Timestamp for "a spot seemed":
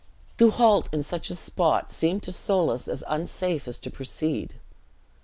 1.29-2.23